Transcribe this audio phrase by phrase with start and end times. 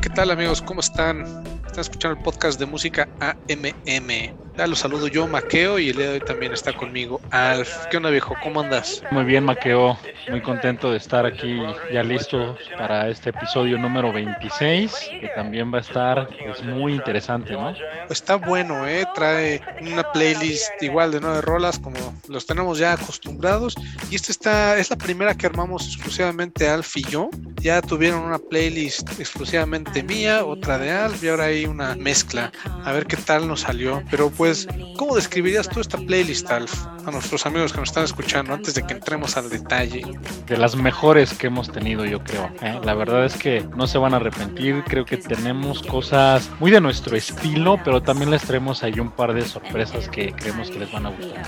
[0.00, 0.62] ¿qué tal amigos?
[0.62, 1.20] ¿Cómo están?
[1.66, 4.41] Están escuchando el podcast de música AMM.
[4.56, 7.86] Ya los saludo yo, Maqueo, y el día de hoy también está conmigo Alf.
[7.90, 8.34] ¿Qué onda, viejo?
[8.42, 9.02] ¿Cómo andas?
[9.10, 9.98] Muy bien, Maqueo.
[10.28, 11.58] Muy contento de estar aquí
[11.92, 17.54] ya listo para este episodio número 26, que también va a estar pues, muy interesante,
[17.54, 17.74] ¿no?
[18.10, 19.06] Está bueno, ¿eh?
[19.14, 21.96] Trae una playlist igual de nueve rolas, como
[22.28, 23.74] los tenemos ya acostumbrados.
[24.10, 27.30] Y esta está, es la primera que armamos exclusivamente Alf y yo.
[27.56, 32.52] Ya tuvieron una playlist exclusivamente mía, otra de Alf, y ahora hay una mezcla.
[32.84, 34.02] A ver qué tal nos salió.
[34.10, 36.74] Pero pues, ¿cómo describirías tú esta playlist, Alf,
[37.06, 40.02] a nuestros amigos que nos están escuchando antes de que entremos al detalle?
[40.48, 42.50] De las mejores que hemos tenido, yo creo.
[42.60, 42.80] ¿eh?
[42.82, 44.82] La verdad es que no se van a arrepentir.
[44.88, 49.32] Creo que tenemos cosas muy de nuestro estilo, pero también les traemos ahí un par
[49.32, 51.46] de sorpresas que creemos que les van a gustar.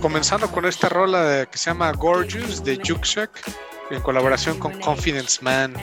[0.00, 3.06] Comenzando con esta rola que se llama Gorgeous de Juke
[3.90, 5.74] en colaboración con Confidence Man.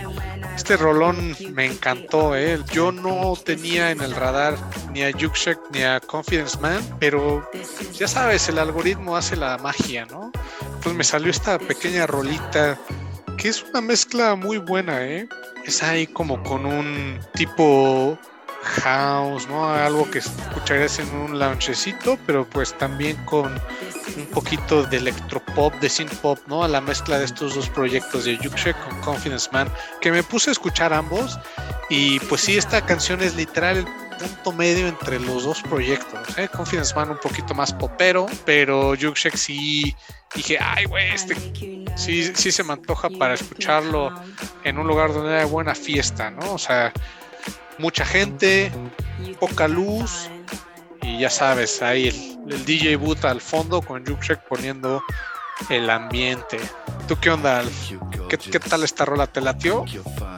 [0.56, 2.60] Este rolón me encantó, ¿eh?
[2.72, 4.56] Yo no tenía en el radar
[4.92, 7.50] ni a Yuksek ni a Confidence Man, pero
[7.94, 10.32] ya sabes, el algoritmo hace la magia, ¿no?
[10.62, 12.78] Entonces me salió esta pequeña rolita
[13.38, 15.28] que es una mezcla muy buena, ¿eh?
[15.66, 18.18] Es ahí como con un tipo
[18.62, 19.74] house, ¿no?
[19.74, 23.60] Algo que escucharías en un loungecito, pero pues también con
[24.18, 26.64] un poquito de electropop, de synth pop, ¿no?
[26.64, 30.52] A la mezcla de estos dos proyectos de Yukshe con Confidence Man, que me puse
[30.52, 31.40] a escuchar ambos
[31.90, 33.86] y pues sí, esta canción es literal el
[34.28, 36.48] punto medio entre los dos proyectos, ¿eh?
[36.48, 39.96] Confidence Man un poquito más popero, pero Yukshe sí
[40.36, 41.36] dije, ay, güey, este
[41.96, 44.14] sí, sí se me antoja para escucharlo
[44.64, 46.54] en un lugar donde hay buena fiesta, ¿no?
[46.54, 46.94] O sea,
[47.78, 48.72] mucha gente,
[49.40, 50.30] poca luz
[51.12, 55.02] y ya sabes, ahí el, DJ boot al fondo con Jukshek poniendo
[55.70, 56.60] el ambiente.
[57.08, 57.64] ¿Tú qué onda?
[58.30, 59.28] ¿Qué, ¿Qué, tal esta rola?
[59.28, 59.86] ¿Te latió?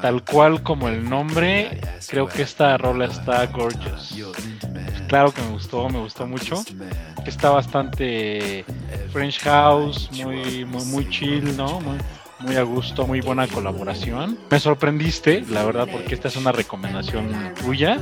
[0.01, 4.15] Tal cual como el nombre, creo que esta rola está gorgeous.
[5.07, 6.63] Claro que me gustó, me gustó mucho.
[7.25, 8.65] Está bastante
[9.11, 11.79] French House, muy, muy, muy chill, ¿no?
[11.79, 11.97] Muy,
[12.39, 14.37] muy a gusto, muy buena colaboración.
[14.49, 17.99] Me sorprendiste, la verdad, porque esta es una recomendación tuya.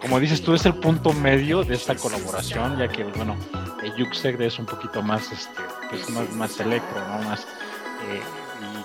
[0.00, 3.36] Como dices tú, es el punto medio de esta colaboración, ya que, bueno,
[3.82, 5.60] el Yuxek es un poquito más, este,
[5.90, 7.22] pues más, más electro, ¿no?
[7.28, 8.20] Más, eh,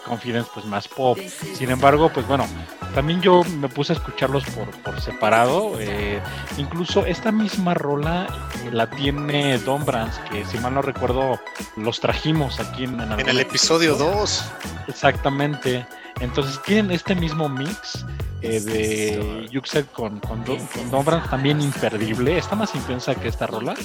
[0.08, 1.18] Confidence, pues más pop.
[1.54, 2.48] Sin embargo, pues bueno,
[2.96, 5.80] también yo me puse a escucharlos por, por separado.
[5.80, 6.22] Eh,
[6.58, 8.28] incluso esta misma rola
[8.64, 11.40] eh, la tiene Don Brands, que si mal no recuerdo,
[11.76, 14.44] los trajimos aquí en, en, en el episodio 2.
[14.88, 15.86] Exactamente.
[16.20, 18.06] Entonces tienen este mismo mix
[18.42, 22.38] eh, de Yuxet con, con, con Don Brands también imperdible.
[22.38, 23.76] Está más intensa que esta rola.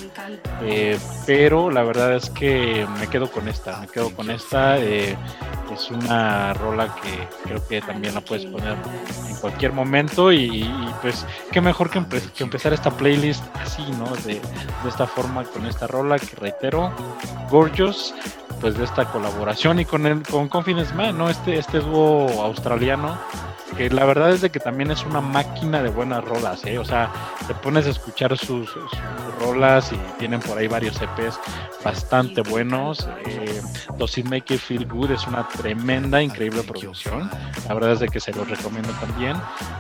[0.63, 3.81] Eh, pero la verdad es que me quedo con esta.
[3.81, 4.79] Me quedo con esta.
[4.79, 5.17] Eh,
[5.73, 8.77] es una rola que creo que también la puedes poner
[9.29, 10.31] en cualquier momento.
[10.31, 14.05] Y, y pues qué mejor que, empe que, empezar esta playlist así, ¿no?
[14.25, 16.93] De, de esta forma con esta rola que reitero.
[17.51, 18.15] Gorgeous
[18.63, 21.29] pues de esta colaboración y con el con Confidence Man, ¿no?
[21.29, 23.19] Este, este dúo australiano
[23.77, 26.79] que la verdad es de que también es una máquina de buenas rolas, ¿eh?
[26.79, 27.13] O sea,
[27.47, 28.91] te pones a escuchar sus, sus
[29.41, 31.39] rolas y tienen por ahí varios EPs
[31.85, 33.09] bastante buenos.
[33.27, 33.61] Eh,
[33.99, 37.31] Does It Make You Feel Good es una tremenda, increíble producción.
[37.69, 39.37] La verdad es de que se los recomiendo también.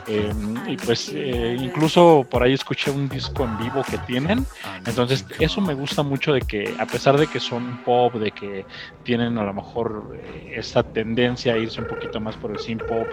[0.06, 0.32] Eh,
[0.66, 4.46] y pues eh, incluso por ahí escuché un disco en vivo que tienen.
[4.86, 8.64] Entonces eso me gusta mucho de que a pesar de que son pop, de que
[9.04, 12.84] tienen a lo mejor eh, esta tendencia a irse un poquito más por el synth
[12.84, 13.06] pop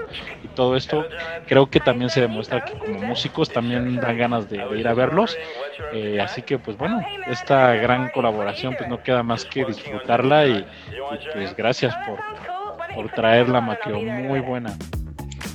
[0.44, 1.06] y todo esto,
[1.48, 4.94] creo que también se demuestra que como músicos también dan ganas de, de ir a
[4.94, 5.38] verlos.
[5.94, 10.58] Eh, así que pues bueno, esta gran colaboración pues no queda más que disfrutarla y,
[10.58, 12.20] y pues gracias por,
[12.94, 14.78] por traerla, Maqueo, muy buena.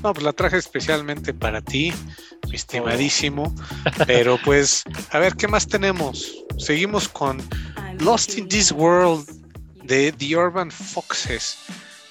[0.02, 1.92] No, pues la traje especialmente para ti,
[2.50, 3.54] mi estimadísimo.
[4.06, 6.44] Pero pues, a ver, ¿qué más tenemos?
[6.58, 7.38] Seguimos con
[8.00, 9.26] Lost in This World
[9.82, 11.58] de The Urban Foxes.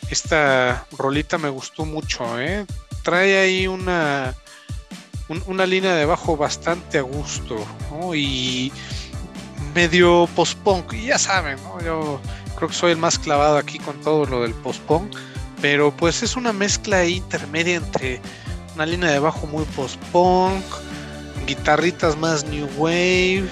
[0.09, 2.65] Esta rolita me gustó mucho, ¿eh?
[3.03, 4.33] Trae ahí una,
[5.27, 7.55] un, una línea de bajo bastante a gusto,
[7.91, 8.15] ¿no?
[8.15, 8.71] Y
[9.75, 10.93] medio post-punk.
[10.93, 11.81] Y ya saben, ¿no?
[11.81, 12.21] Yo
[12.55, 15.15] creo que soy el más clavado aquí con todo lo del post-punk.
[15.61, 18.21] Pero pues es una mezcla intermedia entre
[18.75, 20.63] una línea de bajo muy post-punk,
[21.47, 23.47] guitarritas más new wave.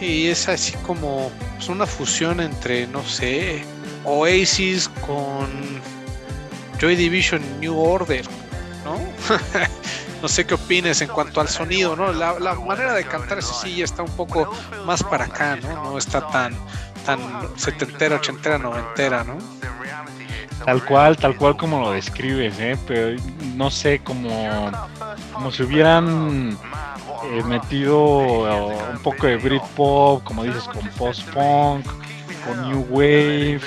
[0.00, 3.64] Y es así como pues, una fusión entre, no sé,
[4.04, 5.48] Oasis con
[6.80, 8.24] Joy Division New Order,
[8.86, 9.00] ¿no?
[10.22, 12.12] no sé qué opines en cuanto al sonido, ¿no?
[12.12, 14.50] La, la manera de cantar ese sí ya está un poco
[14.84, 15.82] más para acá, ¿no?
[15.82, 16.54] No está tan,
[17.04, 17.18] tan
[17.56, 19.38] setentera, ochentera, noventera, ¿no?
[20.64, 22.78] Tal cual, tal cual como lo describes, ¿eh?
[22.86, 23.20] Pero
[23.54, 24.70] no sé, como,
[25.32, 26.56] como si hubieran
[27.30, 31.86] eh, metido un poco de Britpop, como dices, con post-punk,
[32.46, 33.60] con New Wave,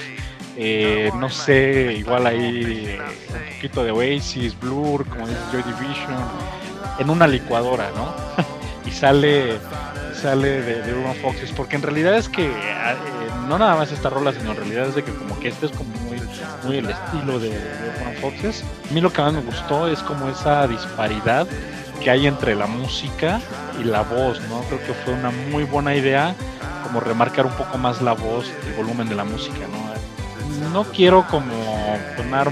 [1.16, 6.18] no sé, igual ahí un poquito de Oasis, Blur, como dices, Joy Division,
[7.00, 8.14] en una licuadora, ¿no?
[8.86, 9.60] y sale
[10.20, 12.96] sale de, de Urban Foxes, porque en realidad es que eh,
[13.48, 15.72] no nada más esta rola, sino en realidad es de que como que este es
[15.72, 16.18] como muy,
[16.66, 18.64] muy el estilo de, de Urban Foxes.
[18.90, 21.48] A mí lo que más me gustó es como esa disparidad
[22.04, 23.40] que hay entre la música
[23.80, 24.62] y la voz, ¿no?
[24.64, 26.36] Creo que fue una muy buena idea
[26.84, 29.99] como remarcar un poco más la voz, el volumen de la música, ¿no?
[30.72, 31.54] No quiero como
[32.16, 32.52] sonar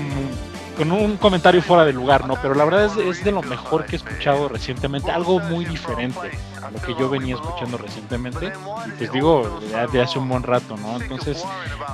[0.78, 2.36] con un comentario fuera de lugar, ¿no?
[2.40, 6.32] Pero la verdad es, es, de lo mejor que he escuchado recientemente, algo muy diferente
[6.62, 8.54] a lo que yo venía escuchando recientemente.
[8.86, 9.60] Y pues digo,
[9.92, 11.02] de hace un buen rato, ¿no?
[11.02, 11.44] Entonces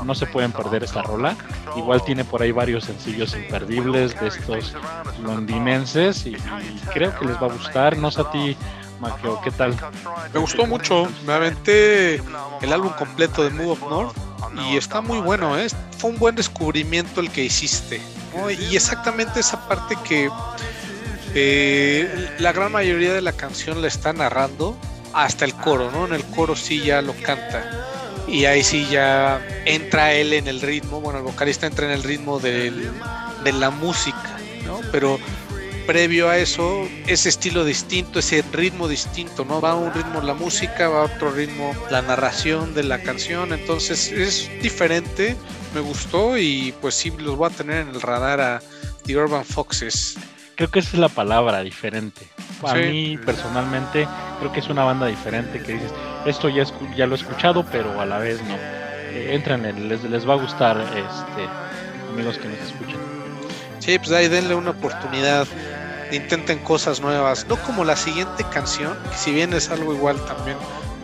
[0.04, 1.36] no se pueden perder esta rola.
[1.78, 4.76] Igual tiene por ahí varios sencillos imperdibles de estos
[5.24, 7.98] londinenses y, y creo que les va a gustar.
[7.98, 8.58] No sé a ti,
[9.00, 9.76] Maqueo, ¿qué tal?
[10.34, 12.16] Me gustó mucho, me aventé
[12.62, 14.33] el álbum completo de Move of North
[14.70, 15.68] y está muy bueno, ¿eh?
[15.98, 18.02] fue un buen descubrimiento el que hiciste.
[18.36, 18.50] ¿no?
[18.50, 20.30] Y exactamente esa parte que
[21.36, 24.78] eh, la gran mayoría de la canción la está narrando
[25.14, 26.06] hasta el coro, ¿no?
[26.06, 27.88] En el coro sí ya lo canta.
[28.28, 32.04] Y ahí sí ya entra él en el ritmo, bueno, el vocalista entra en el
[32.04, 32.92] ritmo del,
[33.44, 34.80] de la música, ¿no?
[34.92, 35.20] Pero
[35.86, 39.62] previo a eso, ese estilo distinto, ese ritmo distinto, ¿no?
[39.62, 43.54] Va a un ritmo la música, va a otro ritmo la narración de la canción,
[43.54, 45.36] entonces es diferente,
[45.74, 48.62] me gustó y pues sí los voy a tener en el radar a
[49.06, 50.18] The Urban Foxes.
[50.56, 52.28] Creo que esa es la palabra, diferente.
[52.64, 52.80] A sí.
[52.80, 54.08] mí personalmente
[54.40, 55.92] creo que es una banda diferente que dices,
[56.26, 56.64] esto ya,
[56.96, 58.56] ya lo he escuchado, pero a la vez no.
[58.56, 61.48] Eh, entran, les, les va a gustar, este,
[62.14, 63.03] amigos que nos escuchan.
[63.84, 65.46] Sí, pues ahí denle una oportunidad,
[66.10, 70.56] intenten cosas nuevas, no como la siguiente canción, que si bien es algo igual también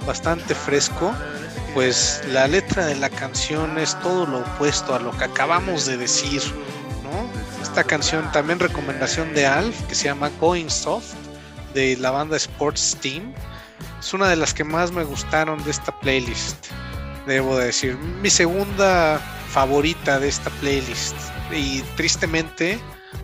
[0.07, 1.13] bastante fresco,
[1.73, 5.97] pues la letra de la canción es todo lo opuesto a lo que acabamos de
[5.97, 6.41] decir,
[7.03, 7.61] ¿no?
[7.61, 11.15] Esta canción también recomendación de Alf, que se llama Going Soft,
[11.73, 13.33] de la banda Sports Team,
[13.99, 16.67] es una de las que más me gustaron de esta playlist,
[17.27, 21.17] debo de decir, mi segunda favorita de esta playlist
[21.51, 22.79] y tristemente,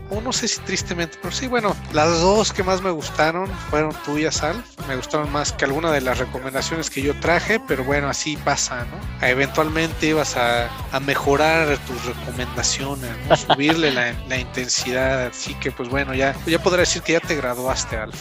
[0.09, 3.93] o no sé si tristemente, pero sí, bueno, las dos que más me gustaron fueron
[4.03, 4.63] tuyas, Al.
[4.87, 8.85] Me gustaron más que alguna de las recomendaciones que yo traje, pero bueno, así pasa,
[8.85, 9.27] ¿no?
[9.27, 13.35] Eventualmente ibas a, a mejorar tus recomendaciones, ¿no?
[13.35, 17.35] subirle la, la, intensidad, así que pues bueno, ya, ya podré decir que ya te
[17.35, 18.11] graduaste, Al.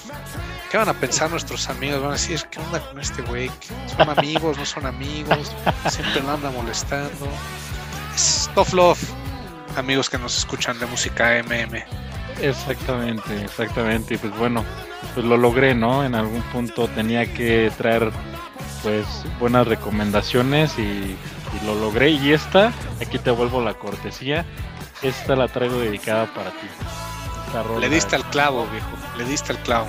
[0.71, 2.01] ¿Qué van a pensar nuestros amigos?
[2.01, 3.49] Van a decir, ¿qué onda con este güey?
[3.97, 4.59] ¿Son amigos?
[4.59, 5.53] ¿No son amigos?
[5.89, 7.29] Siempre lo anda molestando.
[8.13, 9.24] Es tough love
[9.77, 11.83] amigos que nos escuchan de música MM.
[12.41, 14.15] Exactamente, exactamente.
[14.15, 14.65] Y pues bueno,
[15.15, 16.05] pues lo logré, ¿no?
[16.05, 18.11] En algún punto tenía que traer
[18.83, 19.07] pues
[19.41, 22.11] buenas recomendaciones y, y lo logré.
[22.11, 24.45] Y esta, aquí te vuelvo la cortesía,
[25.03, 26.67] esta la traigo dedicada para ti.
[27.81, 29.87] Le diste al clavo, viejo, le diste al clavo.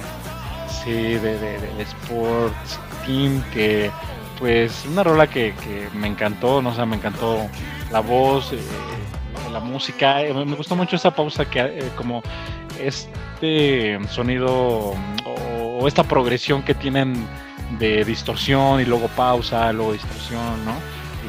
[0.84, 3.90] Sí, de, de, de Sports Team, que
[4.38, 7.50] pues una rola que, que me encantó, no o sea, me encantó
[7.92, 8.60] la voz, eh,
[9.56, 10.22] la música.
[10.22, 12.22] Eh, me gustó mucho esa pausa que eh, como
[12.80, 14.96] este sonido o,
[15.80, 17.26] o, esta progresión que tienen
[17.80, 20.76] de distorsión y luego pausa, luego distorsión, ¿no?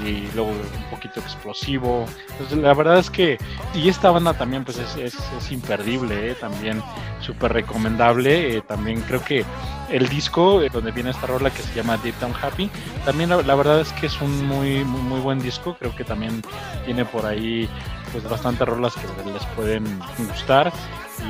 [0.04, 2.04] Y luego un poquito explosivo.
[2.32, 3.38] Entonces la verdad es que,
[3.74, 6.34] y esta banda también pues es, imperdible, ¿eh?
[6.34, 6.82] también
[7.20, 8.60] súper recomendable.
[8.62, 9.44] También creo que
[9.90, 12.70] el disco eh, donde viene esta rola que se llama Deep Down Happy,
[13.04, 15.76] también la, verdad es que es un muy, muy buen disco.
[15.78, 16.42] Creo que también
[16.84, 17.68] tiene por ahí
[18.12, 20.72] pues bastantes rolas que les pueden gustar.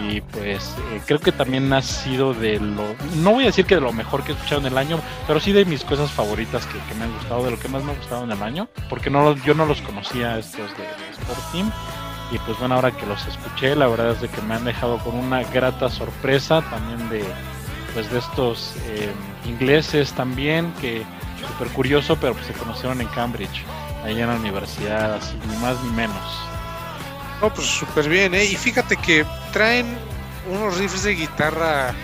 [0.03, 2.83] Y pues eh, creo que también ha sido de lo
[3.17, 5.39] no voy a decir que de lo mejor que he escuchado en el año pero
[5.39, 7.95] sí de mis cosas favoritas que, me han gustado de lo que más me ha
[7.95, 11.71] gustado en el año porque no yo no los conocía estos de, de Sport Team.
[12.33, 14.99] Y pues bueno ahora que los escuché la verdad es de que me han dejado
[14.99, 17.25] con una grata sorpresa también de
[17.95, 19.13] pues de estos eh,
[19.47, 21.05] ingleses también que
[21.47, 23.65] súper curioso pero pues se conocieron en Cambridge
[24.05, 26.56] ahí en la universidad así ni más ni menos
[27.41, 28.45] no, pues súper bien, ¿eh?
[28.45, 29.87] Y fíjate que traen
[30.51, 31.95] unos riffs de guitarra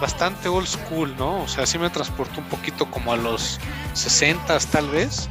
[0.00, 1.42] bastante old school, ¿no?
[1.42, 3.58] O sea, sí me transportó un poquito como a los
[3.94, 5.28] 60 tal vez,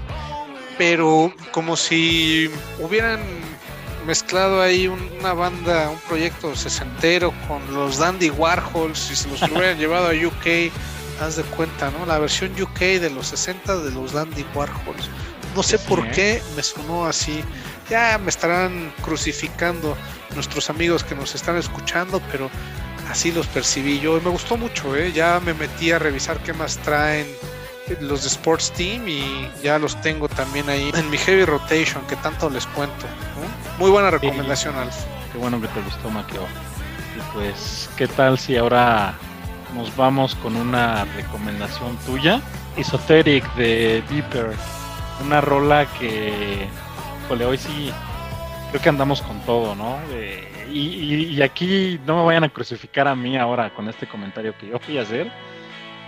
[0.77, 2.49] pero como si
[2.79, 3.21] hubieran
[4.05, 9.77] mezclado ahí una banda, un proyecto sesentero con los Dandy Warhols y se los hubieran
[9.77, 10.71] llevado a UK,
[11.21, 12.05] haz de cuenta, ¿no?
[12.05, 15.09] La versión UK de los 60 de los Dandy Warhols.
[15.55, 16.11] No sé sí, por ¿eh?
[16.13, 17.43] qué me sonó así
[17.89, 19.98] Ya me estarán crucificando
[20.36, 22.50] nuestros amigos que nos están escuchando, pero
[23.10, 24.17] así los percibí yo.
[24.17, 25.12] Y me gustó mucho, ¿eh?
[25.12, 27.27] ya me metí a revisar qué más traen
[28.01, 32.15] los de Sports Team y ya los tengo también ahí en mi Heavy Rotation, que
[32.17, 33.06] tanto les cuento.
[33.79, 34.96] Muy buena recomendación, Alf.
[35.32, 36.44] Qué bueno que te gustó, Maqueo.
[37.15, 39.15] Y pues, ¿qué tal si ahora
[39.74, 42.41] nos vamos con una recomendación tuya?
[42.75, 44.53] Esoteric de Deeper.
[45.24, 46.67] Una rola que,
[47.27, 47.91] jole, hoy sí
[48.72, 49.98] creo que andamos con todo, ¿no?
[50.72, 54.79] y, aquí no me vayan a crucificar a mí ahora con este comentario que yo
[54.79, 55.31] fui a hacer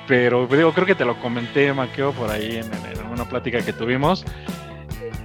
[0.10, 4.26] pero digo, creo que te lo comenté, Maqueo, por ahí en, una plática que tuvimos.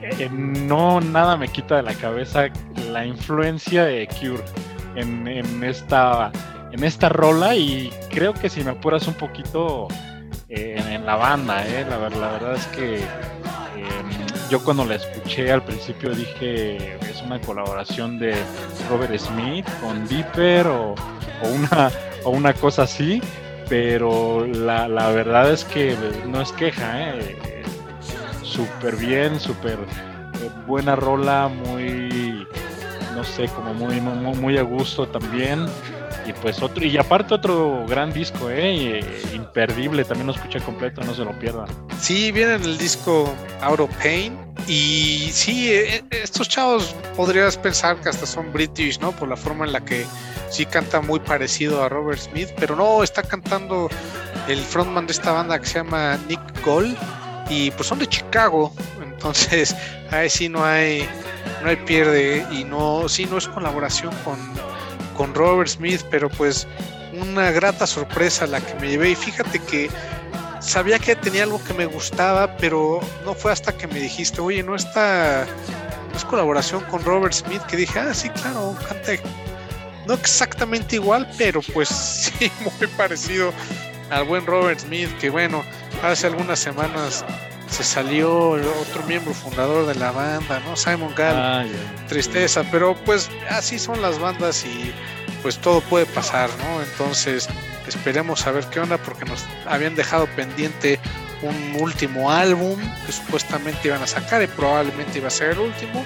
[0.03, 2.49] Eh, no, nada me quita de la cabeza
[2.91, 4.45] la influencia de Cure
[4.95, 6.31] en, esta,
[6.71, 9.89] en esta rola y creo que si me apuras un poquito
[10.51, 13.01] eh, en, la banda, eh, la, verdad es que
[14.51, 18.35] yo cuando la escuché al principio dije es una colaboración de
[18.89, 20.95] Robert Smith con Dipper o,
[21.43, 21.91] una,
[22.25, 23.21] o una cosa así
[23.69, 25.97] pero la, la verdad es que
[26.27, 27.37] no es queja, ¿eh?
[28.43, 32.47] súper bien, súper eh, buena rola, muy,
[33.15, 35.67] no sé, como muy, muy, muy, a gusto también.
[36.27, 39.01] Y pues otro, y aparte otro gran disco, ¿eh?
[39.55, 41.69] Imperdible, también lo escuché completo, no se lo pierdan.
[42.01, 44.37] Sí, viene en el disco Out of Pain.
[44.67, 49.13] Y sí, eh, estos chavos podrías pensar que hasta son british, ¿no?
[49.13, 50.05] Por la forma en la que
[50.51, 53.89] sí canta muy parecido a Robert Smith, pero no, está cantando
[54.49, 56.97] el frontman de esta banda que se llama Nick Gold
[57.49, 59.77] y pues son de Chicago, entonces
[60.11, 61.07] ahí sí no hay
[61.63, 64.39] no hay pierde y no sí no es colaboración con,
[65.17, 66.67] con Robert Smith, pero pues
[67.21, 69.91] una grata sorpresa la que me llevé y fíjate que
[70.61, 74.63] sabía que tenía algo que me gustaba, pero no fue hasta que me dijiste, oye,
[74.63, 75.47] no está,
[76.11, 79.13] no es colaboración con Robert Smith, que dije, ah, sí, claro, canta
[80.07, 81.89] no exactamente igual, pero pues
[82.39, 83.53] sí, muy parecido
[84.11, 85.65] al buen Robert Smith, que bueno,
[86.03, 87.25] hace algunas semanas
[87.69, 90.77] se salió otro miembro fundador de la banda, ¿no?
[90.77, 91.35] Simon Gall.
[91.35, 91.65] Ah,
[92.09, 94.93] Tristeza, pero pues así son las bandas y
[95.45, 96.83] pues todo puede pasar, ¿no?
[96.83, 97.51] Entonces
[97.87, 100.99] esperemos a ver qué onda porque nos habían dejado pendiente
[101.43, 106.03] un último álbum que supuestamente iban a sacar y probablemente iba a ser el último.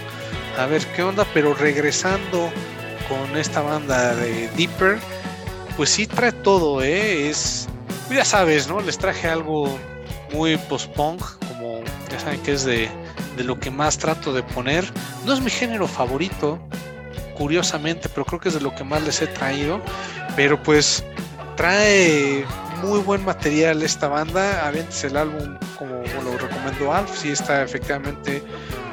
[0.58, 2.50] A ver qué onda, pero regresando
[3.08, 4.98] con esta banda de Deeper,
[5.76, 7.30] pues sí trae todo, ¿eh?
[7.30, 7.68] Es,
[8.10, 8.80] ya sabes, ¿no?
[8.80, 9.78] Les traje algo
[10.32, 11.80] muy post-punk, como
[12.10, 12.88] ya saben que es de,
[13.36, 14.84] de lo que más trato de poner.
[15.24, 16.58] No es mi género favorito,
[17.38, 19.80] curiosamente, pero creo que es de lo que más les he traído.
[20.36, 21.04] Pero pues
[21.56, 22.44] trae
[22.82, 24.66] muy buen material esta banda.
[24.66, 28.42] Avientes el álbum como lo recomendó Alf, sí está efectivamente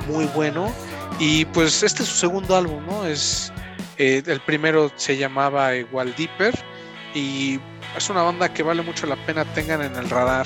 [0.08, 0.72] muy bueno.
[1.20, 3.06] Y pues este es su segundo álbum, ¿no?
[3.06, 3.52] Es
[3.98, 6.54] eh, el primero se llamaba igual Deeper
[7.14, 7.60] y
[7.96, 10.46] es una banda que vale mucho la pena tengan en el radar.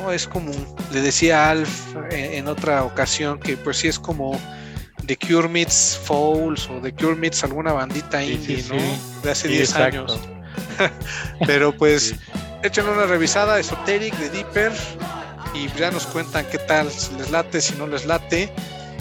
[0.00, 0.12] ¿no?
[0.12, 0.52] Es como,
[0.92, 4.40] le decía Alf en, otra ocasión, que pues sí es como
[5.06, 8.76] The Cure Meets Fouls o The Cure Meets alguna bandita indie, ¿no?
[9.22, 10.18] De hace 10 años.
[11.46, 12.14] Pero pues
[12.62, 14.72] echen una revisada Esoteric de Deeper
[15.54, 18.52] y ya nos cuentan qué tal, si les late, si no les late.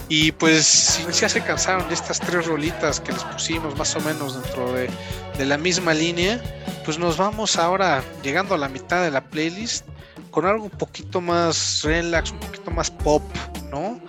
[0.10, 4.02] Y pues si ya se cansaron de estas tres rolitas que les pusimos más o
[4.02, 4.90] menos dentro de,
[5.46, 6.42] la misma línea,
[6.86, 9.86] pues nos vamos ahora llegando a la mitad de la playlist
[10.30, 13.24] con algo un poquito más relax, un poquito más pop,
[13.72, 14.00] ¿no?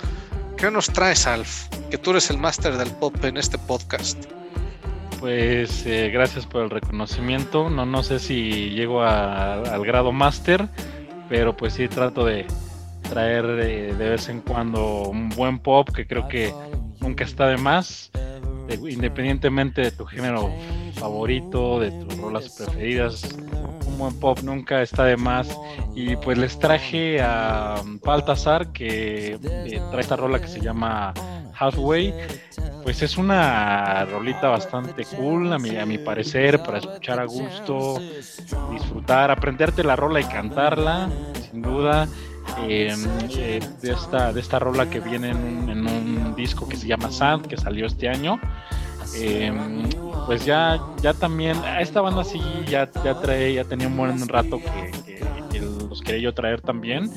[0.57, 1.69] ¿Qué nos traes, Alf?
[1.91, 4.25] Que tú eres el máster del pop en este podcast.
[5.21, 7.71] Pues eh, gracias por el reconocimiento.
[7.71, 10.69] No, no sé si llego al grado máster,
[11.29, 12.47] pero pues sí trato de,
[13.09, 16.53] traer de, vez en cuando un buen pop que creo que
[17.01, 18.11] nunca está de más,
[18.88, 20.50] independientemente de tu género
[20.94, 23.23] favorito, de tus rolas preferidas,
[23.87, 25.56] un buen pop nunca está de más.
[25.94, 31.14] Y pues les traje a Baltasar que eh, trae esta rola que se llama
[31.59, 32.14] Halfway.
[32.83, 37.99] Pues es una rolita bastante cool, a mi, a mi parecer, para escuchar a gusto,
[38.73, 41.09] disfrutar, aprenderte la rola y cantarla,
[41.50, 42.06] sin duda.
[42.67, 43.01] Em,
[43.37, 47.47] eh, de, esta, de esta rola que viene en un, disco que se llama Sand,
[47.47, 48.41] que salió este año.
[49.17, 49.89] Em,
[50.27, 54.59] pues ya, ya también, esta banda sí ya, ya trae, ya tenía un buen rato
[54.59, 54.91] que,
[55.89, 57.11] los quería yo traer también.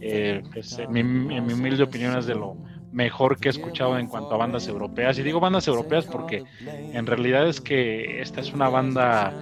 [0.00, 2.56] Eh, pues, en, mi, en mi humilde opinión es de lo
[2.92, 5.18] mejor que he escuchado en cuanto a bandas europeas.
[5.18, 9.34] Y digo bandas europeas porque en realidad es que esta es una banda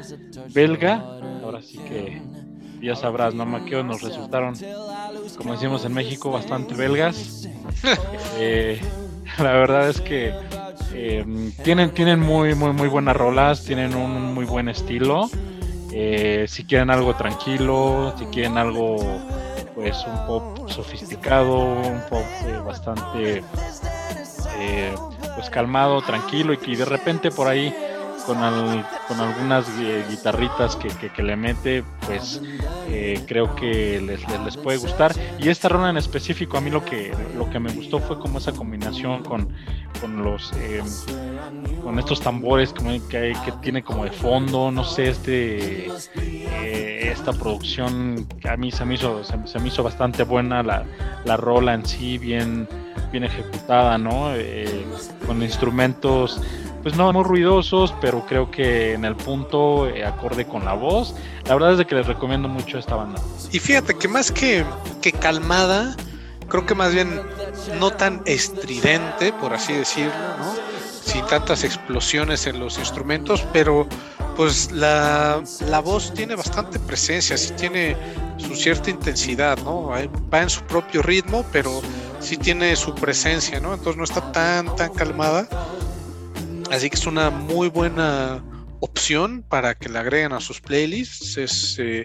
[0.53, 1.03] belga.
[1.43, 2.23] Ahora sí que
[2.81, 3.47] ya sabrás, ¿no?
[3.47, 4.55] Maqueo nos resultaron,
[5.37, 7.49] como decimos en México, bastante belgas.
[8.41, 8.81] Eh,
[9.39, 10.33] la verdad es que
[10.95, 15.29] eh, tienen, tienen muy, muy, muy buenas rolas, tienen un muy buen estilo.
[15.93, 18.97] Eh, si quieren algo tranquilo, si quieren algo,
[19.75, 23.43] pues un pop sofisticado, un pop eh, bastante,
[25.35, 27.73] pues calmado, tranquilo y que de repente por ahí
[28.29, 28.37] con,
[29.09, 29.67] con algunas
[30.11, 32.43] guitarritas que, que, le mete, pues
[32.89, 35.15] eh, creo que les, les, puede gustar.
[35.39, 38.37] Y esta ronda en específico, a mí lo que, lo que me gustó fue como
[38.37, 39.49] esa combinación con,
[40.03, 40.83] con los eh,
[41.83, 47.33] con estos tambores como que, que tiene como de fondo, no sé, este eh, esta
[47.33, 50.85] producción a mí se me hizo, se, me hizo bastante buena la,
[51.25, 52.69] la rola en sí, bien,
[53.11, 54.33] bien ejecutada, ¿no?
[55.27, 56.41] con instrumentos
[56.83, 61.15] pues no muy ruidosos, pero creo que en el punto eh, acorde con la voz.
[61.45, 63.21] La verdad es de que les recomiendo mucho esta banda.
[63.53, 64.65] Y fíjate que más que,
[65.03, 65.97] que calmada,
[66.49, 67.21] creo que más bien
[67.79, 70.55] no tan estridente, por así decirlo, ¿no?
[71.03, 73.89] Sin tantas explosiones en los instrumentos, pero
[74.37, 77.97] pues la, la voz tiene bastante presencia, sí tiene
[78.37, 79.91] su cierta intensidad, ¿no?
[80.33, 81.81] Va en su propio ritmo, pero
[82.21, 83.75] sí tiene su presencia, ¿no?
[83.75, 85.49] Entonces no está tan, tan calmada
[86.71, 88.43] Así que es una muy buena
[88.81, 91.37] opción para que la agreguen a sus playlists.
[91.37, 92.05] Es eh,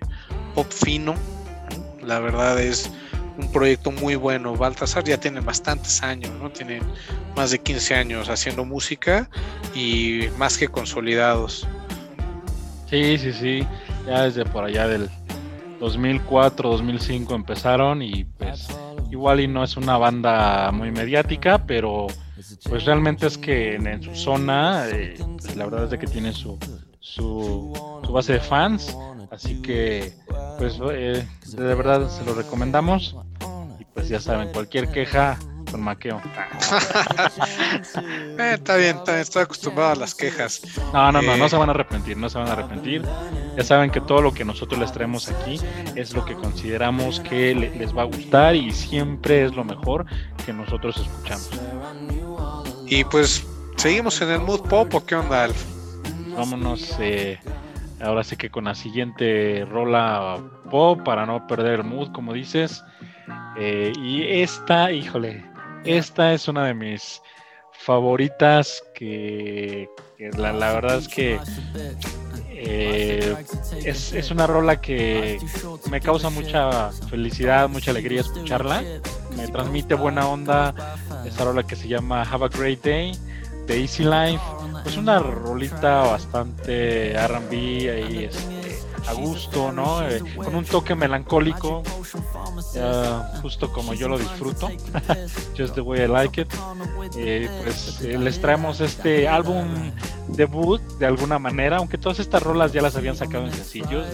[0.55, 1.15] pop fino.
[2.01, 2.89] La verdad es
[3.37, 4.55] un proyecto muy bueno.
[4.55, 6.49] Baltasar ya tiene bastantes años, ¿no?
[6.49, 6.81] Tiene
[7.35, 9.29] más de 15 años haciendo música
[9.75, 11.67] y más que consolidados.
[12.89, 13.67] Sí, sí, sí.
[14.07, 15.09] Ya desde por allá del
[15.79, 18.67] 2004, 2005 empezaron y pues
[19.11, 22.07] igual y no es una banda muy mediática, pero
[22.69, 26.33] pues realmente es que en, su zona, eh, pues, la verdad es de que tiene
[26.33, 26.57] su,
[26.99, 27.73] su,
[28.09, 28.95] base de fans,
[29.31, 30.13] así que
[30.57, 33.15] pues eh, de verdad se lo recomendamos
[33.79, 35.37] y pues ya saben, cualquier queja
[35.73, 36.21] con maqueo.
[38.39, 40.61] Eh, está bien, está estoy acostumbrado a las quejas.
[40.91, 43.03] No, no, no, no se van a arrepentir, no se van a arrepentir.
[43.55, 45.59] Ya saben que todo lo que nosotros les traemos aquí
[45.95, 50.05] es lo que consideramos que les va a gustar y siempre es lo mejor
[50.45, 51.49] que nosotros escuchamos.
[52.87, 53.45] Y pues,
[53.77, 55.65] ¿seguimos en el mood pop o qué onda, Alf?
[56.35, 57.39] Vámonos eh,
[58.01, 62.83] ahora sí que con la siguiente rola pop para no perder el mood, como dices.
[63.57, 65.45] Eh, y esta, híjole,
[65.85, 67.21] esta es una de mis
[67.71, 69.89] favoritas que,
[70.37, 71.39] la, verdad es que
[72.49, 73.35] eh,
[73.83, 75.37] es, es, una rola que
[75.91, 78.83] me causa mucha felicidad, mucha alegría escucharla.
[79.37, 80.73] Me transmite buena onda
[81.25, 83.17] esta rola que se llama Have a Great Day
[83.67, 84.43] de Easy Life.
[84.85, 90.07] Es una rolita bastante RB ahí este, a gusto, ¿no?
[90.07, 91.83] Eh, con un toque melancólico,
[93.41, 94.69] justo como yo lo disfruto,
[95.57, 96.53] just the way I like it.
[97.15, 99.65] Eh, pues eh, les traemos este álbum
[100.29, 104.05] debut de alguna manera, aunque todas estas rolas ya las habían sacado en sencillos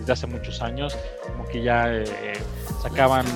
[0.00, 1.88] desde hace muchos años, como que ya
[2.82, 3.26] sacaban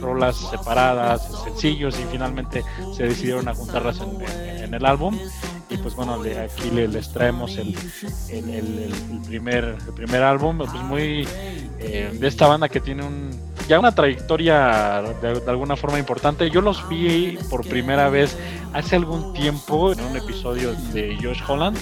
[0.00, 2.64] rolas separadas, sencillos y finalmente
[2.96, 5.18] se decidieron a juntarlas en, el álbum.
[5.70, 7.76] Y pues bueno aquí les traemos el,
[8.30, 11.28] el, primer el primer álbum pues muy
[11.78, 16.50] eh, de esta banda que tiene un ya una trayectoria de, alguna forma importante.
[16.50, 18.36] Yo los vi por primera vez
[18.72, 21.76] hace algún tiempo en un episodio de Josh Holland,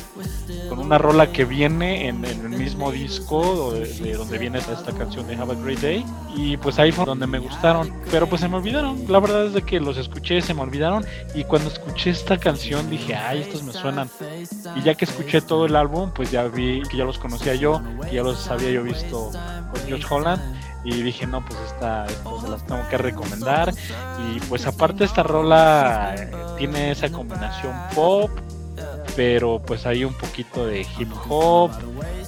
[0.68, 5.36] con una rola que viene en, el mismo disco de, donde viene esta canción de
[5.36, 6.04] Have a Great Day.
[6.34, 9.04] Y pues ahí fue donde me gustaron, pero pues se me olvidaron.
[9.08, 11.04] La verdad es de que los escuché, se me olvidaron.
[11.36, 14.10] Y cuando escuché esta canción dije, ay, estos me suenan.
[14.74, 17.80] Y ya que escuché todo el álbum, pues ya vi que ya los conocía yo,
[18.08, 19.30] que ya los había yo visto
[19.70, 20.42] con Josh Holland
[20.86, 23.74] y dije, no, pues esta, se las tengo que recomendar.
[24.30, 28.30] Y pues aparte esta rola eh, tiene esa combinación pop,
[29.16, 31.72] pero pues hay un poquito de hip hop,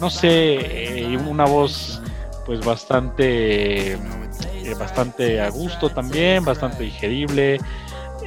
[0.01, 2.03] no sé, eh, una voz
[2.47, 3.99] pues bastante, eh,
[4.77, 7.61] bastante a gusto también, bastante digerible.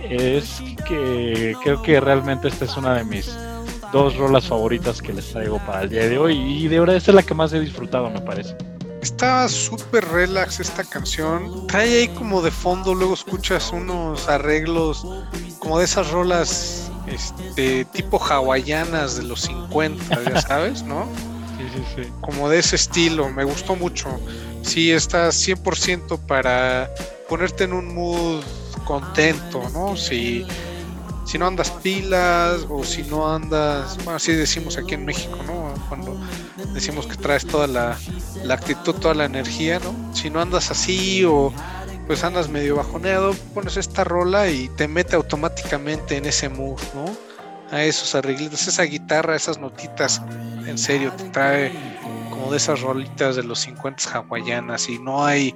[0.01, 3.37] Es que creo que realmente esta es una de mis
[3.91, 7.11] dos rolas favoritas que les traigo para el día de hoy y de verdad esta
[7.11, 8.55] es la que más he disfrutado me parece.
[9.01, 11.67] Está súper relax esta canción.
[11.67, 15.05] Trae ahí como de fondo, luego escuchas unos arreglos
[15.59, 21.07] como de esas rolas este, tipo hawaianas de los 50, ya sabes, ¿no?
[21.57, 22.11] Sí, sí, sí.
[22.21, 24.07] Como de ese estilo, me gustó mucho.
[24.61, 26.89] Sí, está 100% para
[27.27, 28.43] ponerte en un mood
[28.85, 29.97] contento, ¿no?
[29.97, 30.45] Si
[31.31, 35.70] si no andas pilas o si no andas, bueno, así decimos aquí en México, ¿no?
[35.91, 36.17] Cuando
[36.73, 37.97] decimos que traes toda la,
[38.49, 40.15] actitud, toda la energía, ¿no?
[40.15, 41.51] Si no andas así o
[42.07, 47.03] pues andas medio bajoneado, pones esta rola y te mete automáticamente en ese mood, ¿no?
[47.71, 50.21] A esos arreglitos, esa guitarra, esas notitas,
[50.65, 51.73] en serio, te trae
[52.29, 55.53] como de esas rolitas de los 50 hawaianas y no hay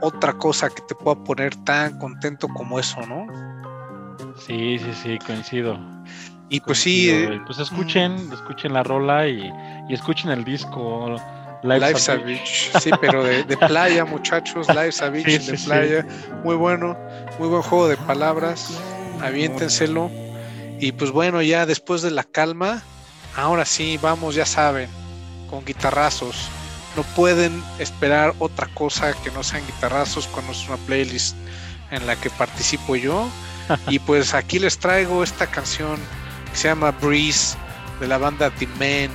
[0.00, 3.26] otra cosa que te pueda poner tan contento como eso, ¿no?
[4.46, 5.93] Sí, sí, sí, coincido.
[6.48, 7.10] Y pues sí.
[7.10, 9.52] Eh, pues escuchen, escuchen la rola y,
[9.88, 11.16] escuchen el disco.
[11.62, 12.70] Live, Savage.
[12.78, 14.68] Sí, pero de, playa, muchachos.
[14.68, 16.06] Live Savage de playa.
[16.42, 16.96] Muy bueno.
[17.38, 18.78] Muy buen juego de palabras.
[19.22, 20.10] Aviéntenselo.
[20.78, 22.82] Y pues bueno, ya después de la calma,
[23.36, 24.88] ahora sí, vamos, ya saben,
[25.48, 26.48] con guitarrazos.
[26.96, 31.36] No pueden esperar otra cosa que no sean guitarrazos cuando es una playlist
[31.90, 33.26] en la que participo yo.
[33.88, 35.98] y pues aquí les traigo esta canción
[36.54, 37.56] se llama Breeze
[38.00, 39.10] de la banda The Men.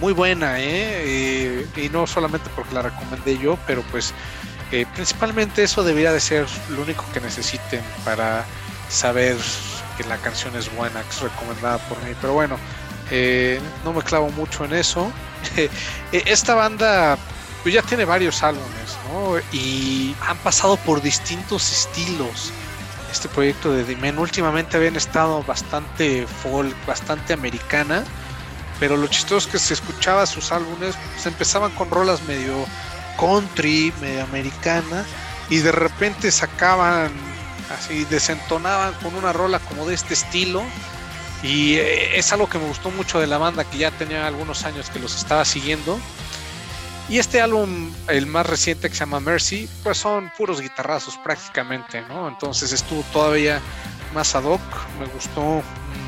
[0.00, 1.66] Muy buena, ¿eh?
[1.74, 4.12] y no solamente porque la recomendé yo, pero pues
[4.72, 8.44] eh, principalmente eso debería de ser lo único que necesiten para
[8.88, 9.36] saber
[9.96, 12.10] que la canción es buena, que es recomendada por mí.
[12.20, 12.58] Pero bueno,
[13.10, 15.10] eh, no me clavo mucho en eso.
[16.12, 17.16] Esta banda
[17.62, 19.38] pues ya tiene varios álbumes, ¿no?
[19.52, 22.52] Y han pasado por distintos estilos
[23.16, 24.18] este proyecto de Dimen.
[24.18, 28.04] Últimamente habían estado bastante folk, bastante americana,
[28.78, 32.66] pero lo chistoso es que se escuchaba sus álbumes, pues empezaban con rolas medio
[33.18, 35.04] country, medio americana,
[35.48, 37.10] y de repente sacaban
[37.76, 40.62] así, desentonaban con una rola como de este estilo.
[41.42, 44.64] Y eh, es algo que me gustó mucho de la banda, que ya tenía algunos
[44.64, 45.98] años que los estaba siguiendo.
[47.08, 52.02] Y este álbum, el más reciente que se llama Mercy, pues son puros guitarrazos prácticamente,
[52.02, 52.28] ¿no?
[52.28, 53.60] Entonces estuvo todavía
[54.12, 54.60] más ad hoc,
[54.98, 55.62] me gustó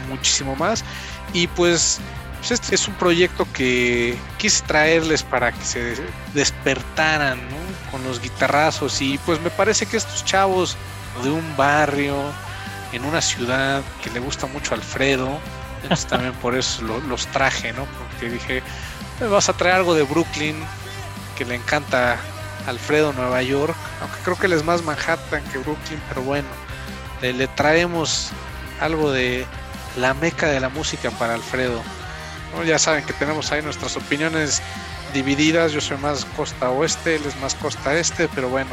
[0.08, 0.84] muchísimo más.
[1.32, 2.00] Y pues,
[2.38, 5.96] pues este es un proyecto que quise traerles para que se
[6.34, 7.38] despertaran.
[7.90, 9.00] Con los guitarrazos.
[9.00, 10.76] Y pues me parece que estos chavos
[11.22, 12.14] de un barrio,
[12.92, 15.38] en una ciudad que le gusta mucho a Alfredo,
[15.82, 17.87] entonces también por eso los traje, ¿no?
[17.87, 18.62] Porque dije,
[19.20, 20.56] me vas a traer algo de Brooklyn,
[21.38, 22.18] que le encanta
[22.66, 26.48] Alfredo Nueva York, aunque creo que él es más Manhattan que Brooklyn, pero bueno,
[27.22, 28.31] le, traemos
[28.81, 29.46] algo de
[29.96, 31.81] la meca de la música para Alfredo.
[32.66, 34.61] Ya saben que tenemos ahí nuestras opiniones
[35.14, 38.70] divididas, yo soy más costa oeste, él es más costa este, pero bueno,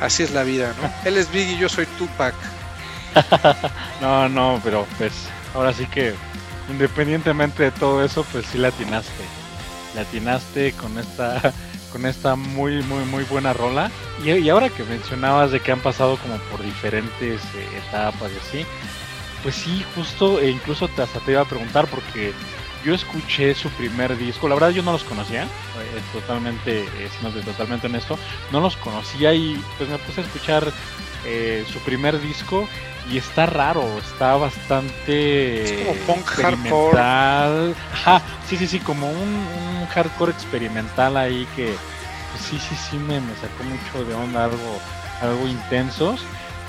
[0.00, 0.90] así es la vida, ¿no?
[1.08, 2.34] Él es Biggie, yo soy Tupac.
[4.00, 5.12] no, no, pero pues
[5.54, 6.14] ahora sí que
[6.70, 9.24] independientemente de todo eso, pues sí latinaste.
[9.94, 11.52] Latinaste con esta
[11.92, 13.90] con esta muy, muy, muy buena rola.
[14.24, 18.66] Y, ahora que mencionabas de que han pasado como por diferentes eh, etapas y así,
[19.42, 22.32] pues sí, justo, e incluso hasta te iba a preguntar porque
[22.84, 27.86] yo escuché su primer disco, la verdad yo no los conocía, eh, totalmente, es totalmente
[27.86, 28.18] honesto,
[28.50, 30.72] no los conocía y pues me puse a escuchar
[31.24, 32.68] eh, su primer disco
[33.10, 37.74] y está raro, está bastante es como punk hardcore.
[37.92, 41.66] Ajá, sí, sí, sí, como un, hardcore experimental ahí que
[42.30, 44.78] pues, sí, sí, sí me, me, sacó mucho de onda, algo,
[45.20, 46.20] algo intensos,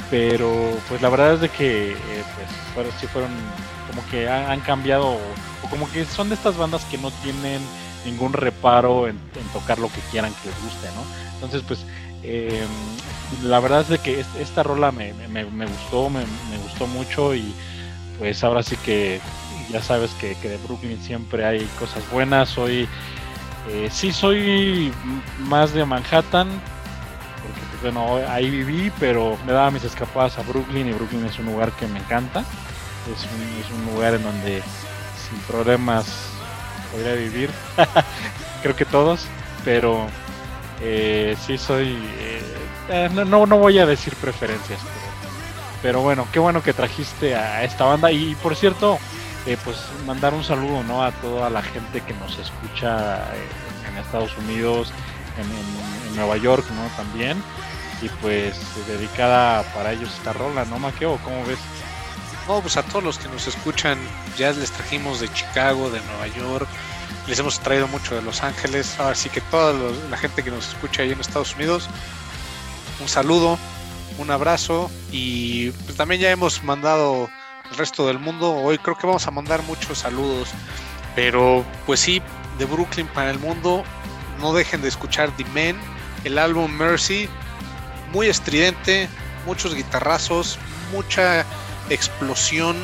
[0.09, 0.51] pero
[0.89, 2.23] pues la verdad es de que eh,
[2.75, 3.31] pues sí fueron
[3.87, 7.61] como que han, cambiado o, como que son de estas bandas que no tienen
[8.05, 11.03] ningún reparo en, en tocar lo que quieran que les guste, ¿no?
[11.35, 11.85] Entonces pues
[12.23, 12.65] eh,
[13.43, 15.11] la verdad es de que esta rola me,
[15.43, 16.23] gustó, me,
[16.63, 17.53] gustó mucho y
[18.19, 19.19] pues ahora sí que
[19.69, 22.49] ya sabes que, de Brooklyn siempre hay cosas buenas.
[22.49, 22.87] Soy,
[23.69, 24.91] eh, sí soy
[25.39, 26.49] más de Manhattan,
[27.41, 31.39] porque pues, bueno, ahí viví, pero me daba mis escapadas a Brooklyn y Brooklyn es
[31.39, 32.41] un lugar que me encanta.
[33.11, 34.61] Es un, es un lugar en donde
[35.29, 36.05] sin problemas
[36.91, 37.49] podría vivir,
[38.61, 39.25] creo que todos,
[39.65, 40.07] pero
[40.81, 41.97] eh, sí soy...
[42.19, 42.41] Eh,
[42.89, 44.79] eh, no, no voy a decir preferencias,
[45.81, 48.09] pero, bueno, qué bueno que trajiste a esta banda.
[48.09, 48.97] Y por cierto,
[49.45, 51.03] eh, pues mandar un saludo ¿no?
[51.03, 53.19] a toda la gente que nos escucha
[53.87, 54.93] en Estados Unidos,
[55.37, 56.87] en, Nueva York ¿no?
[56.95, 57.43] también.
[58.01, 58.55] Y pues
[58.87, 61.17] dedicada para ellos esta rola, ¿no, Maqueo?
[61.23, 61.59] ¿Cómo ves?
[62.47, 63.97] No, pues a todos los que nos escuchan,
[64.37, 66.67] ya les trajimos de Chicago, de Nueva York,
[67.27, 69.73] les hemos traído mucho de Los Ángeles, así que toda
[70.09, 71.89] la gente que nos escucha ahí en Estados Unidos,
[73.03, 73.59] un saludo,
[74.17, 77.29] un abrazo y pues, también ya hemos mandado
[77.69, 78.55] el resto del mundo.
[78.55, 80.49] Hoy creo que vamos a mandar muchos saludos,
[81.13, 82.21] pero pues sí,
[82.57, 83.83] de Brooklyn para el mundo,
[84.39, 85.77] no dejen de escuchar The Men,
[86.23, 87.27] el álbum Mercy,
[88.13, 89.09] muy estridente,
[89.45, 90.57] muchos guitarrazos,
[90.93, 91.45] mucha
[91.89, 92.77] explosión,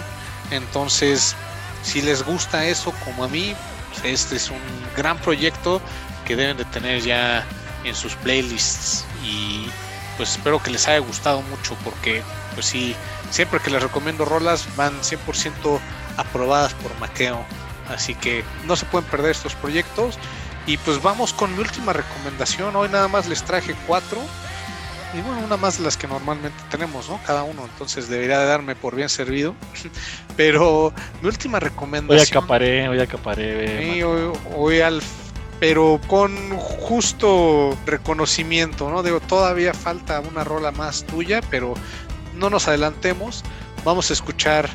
[0.51, 1.34] entonces
[1.82, 3.55] si les gusta eso como a mí,
[4.03, 4.60] este es un
[4.97, 5.82] gran proyecto
[6.25, 7.45] que deben de tener ya
[7.86, 9.65] en sus playlists y
[10.19, 12.21] pues espero que les haya gustado mucho porque
[12.53, 12.93] pues sí,
[13.32, 15.79] siempre que les recomiendo rolas van 100%
[16.17, 17.39] aprobadas por Maqueo.
[17.88, 20.17] Así que no se pueden perder estos proyectos.
[20.67, 22.75] Y pues vamos con mi última recomendación.
[22.75, 24.19] Hoy nada más les traje cuatro.
[25.17, 27.17] Y bueno, una más de las que normalmente tenemos, ¿no?
[27.25, 29.55] Cada uno, entonces debería de darme por bien servido.
[30.36, 32.19] Pero mi última recomendación.
[32.19, 34.03] Hoy acaparé, hoy acaparé.
[34.53, 35.01] Hoy al
[35.59, 39.03] pero con justo reconocimiento, ¿no?
[39.03, 41.73] Digo, todavía falta una rola más tuya, pero
[42.35, 43.43] no nos adelantemos.
[43.83, 44.69] Vamos a escuchar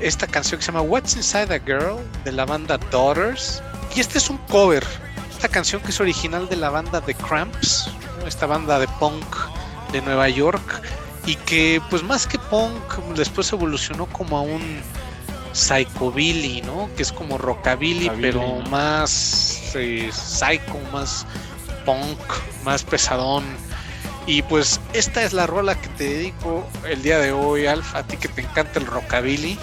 [0.00, 3.62] esta canción que se llama What's Inside a Girl de la banda Daughters.
[3.94, 4.84] Y este es un cover.
[5.30, 7.90] Esta canción que es original de la banda The Cramps,
[8.26, 9.24] esta banda de punk
[9.92, 10.82] de Nueva York.
[11.26, 14.80] Y que, pues más que punk, después evolucionó como a un
[15.54, 16.90] psychobilly, ¿no?
[16.96, 21.26] Que es como rockabilly, pero más eh, psycho, más
[21.86, 22.18] punk,
[22.64, 23.44] más pesadón.
[24.26, 28.02] Y pues esta es la rola que te dedico el día de hoy, Alf, a
[28.02, 29.58] ti que te encanta el rockabilly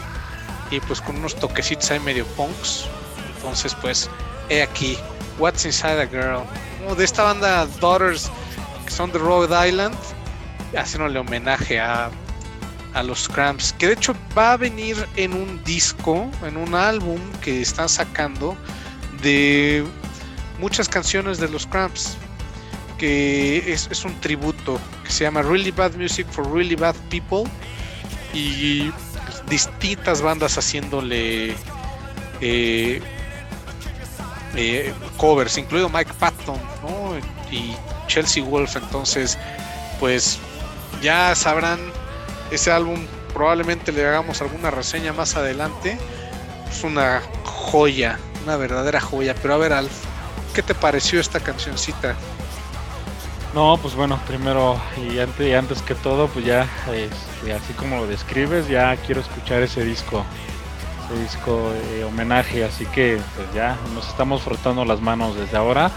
[0.70, 2.86] y pues con unos toquecitos ahí medio punks.
[3.36, 4.10] Entonces pues
[4.50, 4.98] he aquí
[5.40, 6.44] What's Inside a Girl,
[6.96, 8.32] de esta banda Daughters
[8.86, 9.96] que son de Rhode Island,
[10.78, 12.10] haciéndole homenaje a
[12.94, 17.20] a los Cramps, que de hecho va a venir en un disco, en un álbum
[17.42, 18.58] que están sacando
[19.22, 19.84] de
[20.60, 22.18] muchas canciones de los Cramps,
[22.98, 27.50] que es, un tributo que se llama Really Bad Music for Really Bad People
[28.34, 28.92] y
[29.50, 31.56] distintas bandas haciéndole
[32.42, 33.02] eh,
[34.56, 36.60] eh, covers, incluido Mike Patton
[37.52, 37.74] y
[38.08, 38.76] Chelsea Wolf.
[38.76, 39.38] Entonces,
[40.00, 40.40] pues
[41.02, 41.80] ya sabrán
[42.52, 45.98] ese álbum probablemente le hagamos alguna reseña más adelante.
[46.70, 49.36] Es una joya, una verdadera joya.
[49.42, 49.92] Pero a ver, Alf,
[50.54, 52.16] ¿qué te pareció esta cancioncita?
[53.54, 58.08] No, pues bueno, primero y antes, antes que todo, pues ya, este, así como lo
[58.08, 60.24] describes, ya quiero escuchar ese disco,
[61.06, 65.92] ese disco de homenaje, así que pues ya nos estamos frotando las manos desde ahora.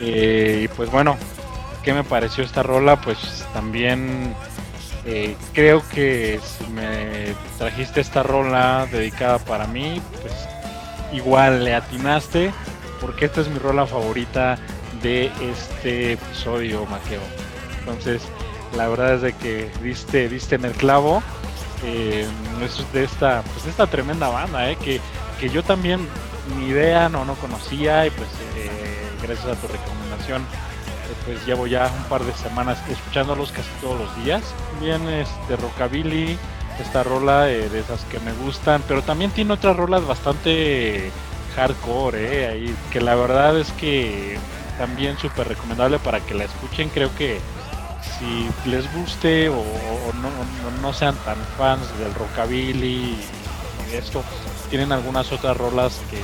[0.00, 1.16] Eh, y pues bueno,
[1.84, 3.00] ¿qué me pareció esta rola?
[3.00, 4.34] Pues también
[5.04, 10.32] eh, creo que si me trajiste esta rola dedicada para mí, pues
[11.12, 12.52] igual le atinaste,
[13.00, 14.58] porque esta es mi rola favorita
[15.02, 17.20] de este episodio, Maqueo.
[17.80, 18.22] Entonces,
[18.76, 21.22] la verdad es de que diste, diste en el clavo
[21.84, 22.26] eh,
[22.92, 25.00] de esta, pues de esta tremenda banda, eh, que,
[25.40, 26.08] que yo también
[26.56, 28.70] ni idea no, no conocía y pues eh,
[29.22, 30.44] gracias a tu recomendación
[31.24, 34.42] pues llevo ya un par de semanas escuchándolos casi todos los días.
[34.80, 36.38] Bien, este rockabilly,
[36.80, 41.10] esta rola eh, de esas que me gustan, pero también tiene otras rolas bastante
[41.56, 44.38] hardcore, eh, ahí, que la verdad es que
[44.78, 46.88] también súper recomendable para que la escuchen.
[46.88, 47.40] Creo que
[48.18, 49.62] si les guste o,
[50.82, 53.16] no, sean tan fans del rockabilly
[53.90, 54.24] y esto,
[54.70, 56.18] tienen algunas otras rolas que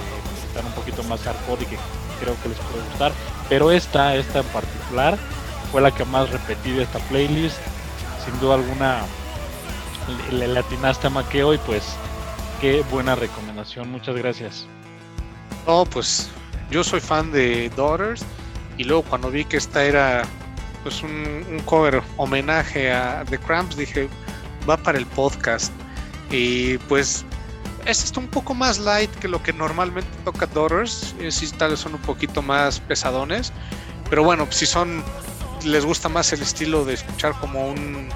[0.49, 1.79] están un poquito más hardcore y que
[2.20, 3.12] creo que les puede gustar.
[3.48, 5.18] Pero esta, esta en particular,
[5.70, 7.59] fue la que más repetí de esta playlist.
[8.24, 9.02] Sin duda alguna
[10.33, 11.85] le, latinaste a Maqueo y pues
[12.61, 13.90] qué buena recomendación.
[13.90, 14.66] Muchas gracias.
[15.66, 16.28] No, pues
[16.70, 18.24] yo soy fan de Daughters
[18.76, 20.22] y luego cuando vi que esta era
[20.83, 24.09] pues un, un cover homenaje a The Cramps dije
[24.68, 25.72] va para el podcast
[26.31, 27.24] y pues
[27.85, 31.14] este está un poco más light que lo que normalmente toca Daughters.
[31.31, 33.53] Sí, tal vez son un poquito más pesadones.
[34.11, 35.03] Pero bueno, si son.
[35.64, 38.09] Les gusta más el estilo de escuchar como un.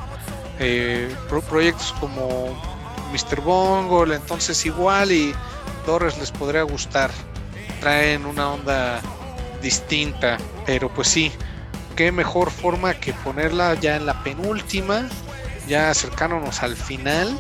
[0.59, 1.13] Eh,
[1.49, 2.57] proyectos como
[3.13, 3.41] Mr.
[3.41, 5.35] Bongo, entonces igual y
[5.87, 7.11] Daughters les podría gustar.
[7.81, 9.01] Traen una onda
[9.61, 10.39] distinta.
[10.67, 11.33] Pero pues sí,
[11.97, 15.09] qué mejor forma que ponerla ya en la penúltima,
[15.69, 17.37] ya acercándonos al final,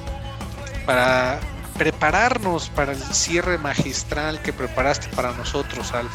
[0.87, 1.41] para
[1.83, 6.12] prepararnos para el cierre magistral que preparaste para nosotros, Alf,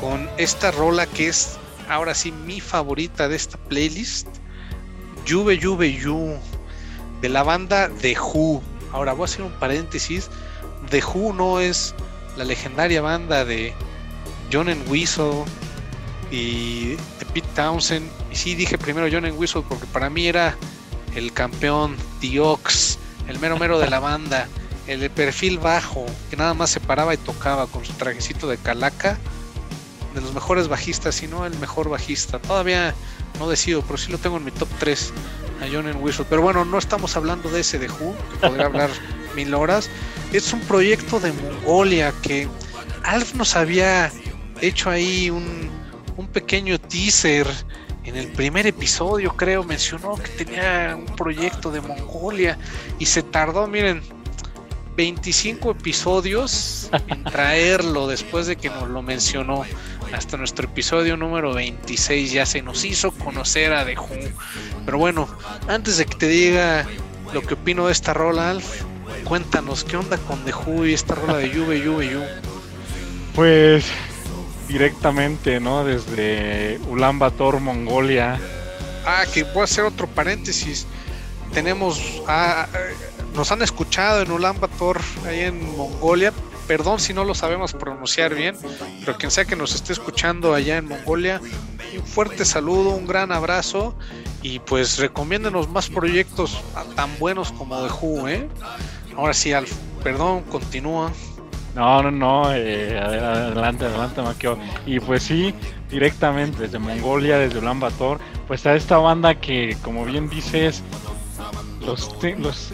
[0.00, 1.58] con esta rola que es
[1.90, 4.26] ahora sí mi favorita de esta playlist,
[5.28, 6.38] Juve Juve You,
[7.20, 8.62] de la banda The Who.
[8.90, 10.30] Ahora voy a hacer un paréntesis,
[10.88, 11.94] The Who no es
[12.38, 13.74] la legendaria banda de
[14.50, 15.44] John and Whistle
[16.30, 18.10] y de Pete Townsend.
[18.30, 20.56] Y sí dije primero John and Whistle porque para mí era
[21.14, 22.98] el campeón, The Ox,
[23.28, 24.48] el mero mero de la banda
[24.86, 28.58] el de perfil bajo, que nada más se paraba y tocaba con su trajecito de
[28.58, 29.18] calaca,
[30.14, 32.38] de los mejores bajistas, si no el mejor bajista.
[32.38, 32.94] Todavía
[33.38, 35.12] no decido, pero sí lo tengo en mi top 3
[35.62, 36.26] a John and Whistle.
[36.28, 38.90] Pero bueno, no estamos hablando de ese de Who, que podría hablar
[39.36, 39.88] mil horas.
[40.32, 42.48] Es un proyecto de Mongolia que
[43.04, 44.10] Alf nos había
[44.60, 45.70] hecho ahí un,
[46.16, 47.46] un pequeño teaser
[48.04, 52.58] en el primer episodio, creo, mencionó que tenía un proyecto de Mongolia
[52.98, 54.02] y se tardó, miren,
[54.96, 59.64] 25 episodios en traerlo después de que nos lo mencionó.
[60.12, 64.18] Hasta nuestro episodio número 26 ya se nos hizo conocer a The Who.
[64.84, 65.28] Pero bueno,
[65.68, 66.86] antes de que te diga
[67.32, 68.82] lo que opino de esta rola, Alf,
[69.24, 72.20] cuéntanos, ¿qué onda con The Who y esta rola de Yuve, Yuve, Yu?
[73.34, 73.86] Pues
[74.68, 75.84] directamente, ¿no?
[75.84, 78.38] Desde Ulan Bator, Mongolia.
[79.06, 80.86] Ah, que voy a hacer otro paréntesis.
[81.52, 82.66] Tenemos, ah,
[83.34, 86.32] nos han escuchado en Ulan Bator, ahí en Mongolia.
[86.66, 88.56] Perdón si no lo sabemos pronunciar bien,
[89.00, 91.40] pero quien sea que nos esté escuchando allá en Mongolia,
[91.96, 93.94] un fuerte saludo, un gran abrazo
[94.42, 96.62] y pues recomiéndenos más proyectos
[96.94, 98.48] tan buenos como The Who, ¿eh?
[99.16, 101.12] Ahora sí, Alf, perdón, continúa.
[101.74, 104.58] No, no, no, eh, adelante, adelante, Maquio.
[104.86, 105.54] Y pues sí,
[105.90, 110.82] directamente desde Mongolia, desde Ulan Bator, pues a esta banda que, como bien dices,
[111.86, 112.72] los, los,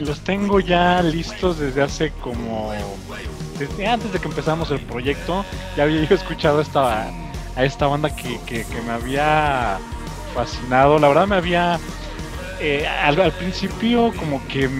[0.00, 2.72] los tengo ya listos desde hace como.
[3.58, 5.44] Desde antes de que empezamos el proyecto,
[5.76, 7.08] ya había escuchado esta,
[7.56, 9.78] a esta banda que, que, que me había
[10.34, 10.98] fascinado.
[10.98, 11.78] La verdad, me había.
[12.60, 14.70] Eh, al, principio, como que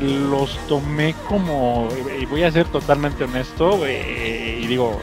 [0.00, 1.88] los tomé como,
[2.20, 5.00] y voy a ser totalmente honesto, eh, y digo,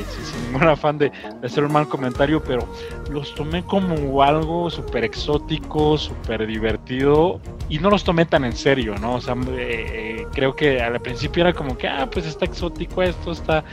[0.00, 2.66] eh, sin ningún afán de, hacer un mal comentario, pero
[3.10, 8.94] los tomé como algo súper exótico, súper divertido, y no los tomé tan en serio,
[9.00, 9.14] ¿no?
[9.14, 13.32] O sea, eh, creo que al principio era como que, ah, pues está exótico esto,
[13.32, 13.64] está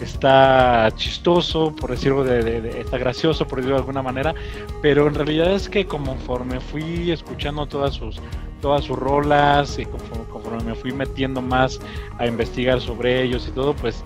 [0.00, 4.34] está chistoso, por decirlo de, está gracioso, por decirlo de alguna manera,
[4.82, 8.20] pero en realidad es que conforme fui escuchando todas sus
[8.60, 11.78] todas sus rolas y conforme, me fui metiendo más
[12.18, 14.02] a investigar sobre ellos y todo, pues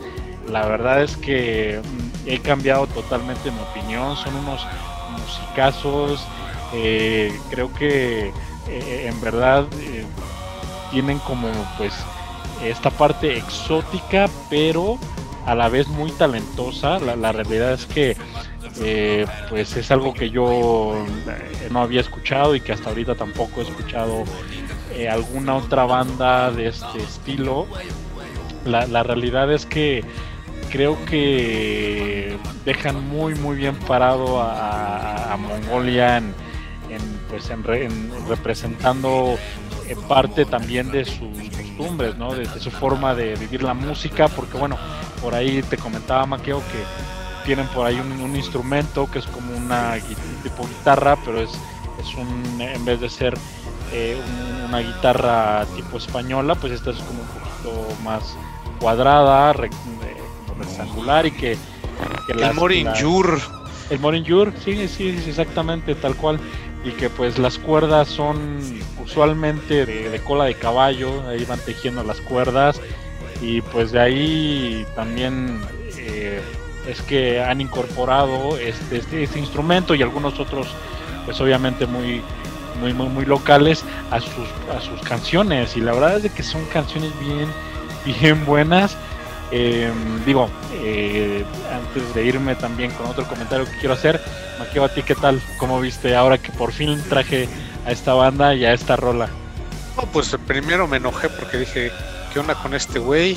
[0.48, 1.81] la verdad es que
[2.26, 4.16] he cambiado totalmente mi opinión.
[4.16, 4.66] Son unos
[5.18, 6.26] musicazos.
[6.74, 8.29] Eh, creo que
[8.68, 10.05] eh, en verdad eh,
[10.90, 11.92] tienen como pues
[12.64, 14.98] esta parte exótica, pero
[15.46, 16.98] a la vez muy talentosa.
[17.00, 18.16] La, realidad es que
[19.48, 20.94] pues es algo que yo
[21.70, 24.24] no había escuchado y que hasta ahorita tampoco he escuchado
[25.11, 27.66] alguna otra banda de este estilo.
[28.64, 30.05] La, la realidad es que
[30.70, 36.35] creo que dejan muy muy bien parado a, Mongolia en,
[37.28, 37.64] pues en,
[38.28, 39.38] representando
[39.88, 42.35] eh, parte también de sus costumbres, ¿no?
[42.35, 44.76] De, su forma de vivir la música, porque bueno,
[45.22, 49.94] por ahí te comentaba Maqueo que tienen por ahí un, instrumento que es como una
[50.42, 51.50] tipo guitarra, pero es,
[52.00, 53.35] es un, en vez de ser
[53.92, 54.20] eh,
[54.68, 58.37] una guitarra tipo española, pues esta es como un poquito más
[58.80, 59.52] cuadrada,
[60.61, 61.57] rectangular y que,
[62.29, 63.40] el Morinjur
[63.90, 66.38] el Morinjur sí sí exactamente tal cual.
[66.83, 68.61] Y que pues las cuerdas son
[69.05, 72.81] usualmente de, cola de caballo ahí van tejiendo las cuerdas.
[73.42, 75.61] Y pues de ahí también
[75.99, 76.40] eh,
[76.88, 80.68] es que han incorporado este, este, este, instrumento y algunos otros
[81.27, 82.23] pues obviamente muy
[82.81, 85.77] muy muy muy locales a sus a sus canciones.
[85.77, 87.49] Y la verdad es de que son canciones bien
[88.07, 88.96] bien buenas
[89.53, 94.21] Em, digo, eh, antes de irme también con otro comentario que quiero hacer,
[94.59, 97.49] Maqueo, a ti qué tal, cómo viste ahora que por fin traje
[97.85, 99.29] a esta banda y a esta rola.
[99.97, 101.91] No, pues primero me enojé porque dije,
[102.33, 103.37] ¿qué onda con este güey?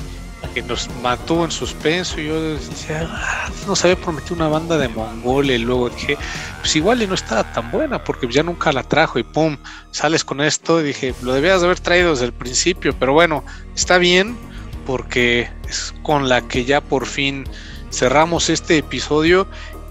[0.54, 2.20] Que nos mantuvo en suspenso.
[2.20, 6.18] Y yo decía, ah, nos había prometido una banda de Mongolia y luego dije,
[6.60, 9.58] pues igual y no estaba tan buena porque ya nunca la trajo y pum,
[9.90, 10.80] sales con esto.
[10.80, 14.38] Y dije, lo debías haber traído desde el principio, pero bueno, está bien
[14.86, 17.46] porque es con la que ya por fin
[17.92, 19.48] cerramos este episodio.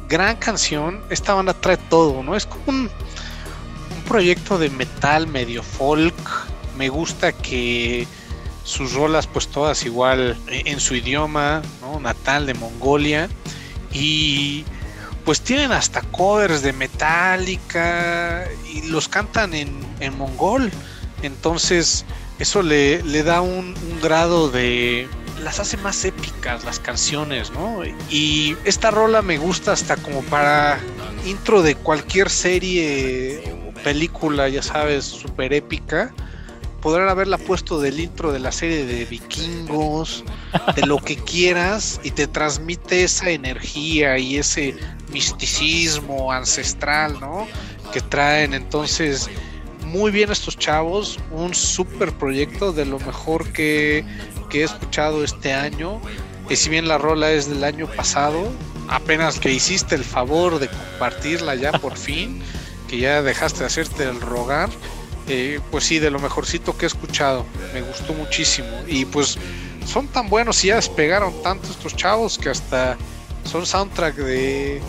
[0.09, 2.37] Gran canción, esta banda trae todo, ¿no?
[2.37, 2.91] Es como un,
[4.07, 6.15] proyecto de metal medio folk.
[6.77, 8.07] Me gusta que
[8.65, 12.01] sus rolas pues todas igual en su idioma, ¿no?
[12.01, 13.29] Natal de Mongolia.
[13.93, 14.65] Y
[15.25, 20.71] pues tienen hasta covers de Metallica y los cantan en, en mongol.
[21.23, 22.05] Entonces
[22.43, 25.09] eso le, le da un, grado de,
[25.45, 27.83] las hace más épicas las canciones, ¿no?
[28.11, 30.81] Y esta rola me gusta hasta como para
[31.25, 36.13] intro de cualquier serie o película, ya sabes, súper épica.
[36.81, 40.25] Podrán haberla puesto del intro de la serie de vikingos,
[40.75, 44.75] de lo que quieras, y te transmite esa energía y ese
[45.13, 47.47] misticismo ancestral, ¿no?
[47.93, 48.53] Que traen.
[48.53, 49.31] Entonces,
[49.93, 54.05] muy bien estos chavos, un super proyecto de lo mejor que,
[54.51, 56.01] he escuchado este año.
[56.49, 58.51] Y si bien la rola es del año pasado,
[58.89, 62.43] apenas que hiciste el favor de compartirla ya por fin,
[62.89, 64.71] que ya dejaste de hacerte el rogar,
[65.29, 68.69] eh, pues sí, de lo mejorcito que he escuchado, me gustó muchísimo.
[68.87, 69.39] Y pues
[69.87, 72.97] son tan buenos y ya despegaron tanto estos chavos que hasta
[73.45, 74.81] son soundtrack de,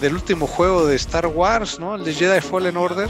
[0.00, 1.94] del último juego de Star Wars, ¿no?
[1.94, 3.08] El de Jedi Fallen Order.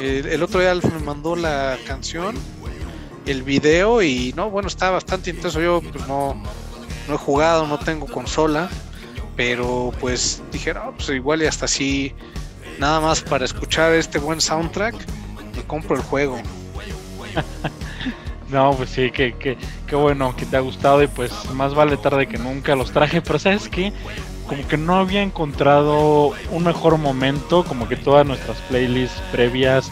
[0.00, 2.36] El otro día me mandó la canción,
[3.26, 5.60] el video y no, bueno, está bastante intenso.
[5.60, 6.34] Yo pues no,
[7.08, 8.68] no he jugado, no tengo consola,
[9.36, 12.12] pero pues dije, no, pues igual y hasta así,
[12.78, 14.94] nada más para escuchar este buen soundtrack,
[15.56, 16.38] me compro el juego.
[18.50, 21.96] No, pues sí, que, que, qué bueno que te ha gustado y pues más vale
[21.96, 23.92] tarde que nunca los traje, pero sabes que
[24.46, 29.90] como que no había encontrado un mejor momento, como que todas nuestras playlists previas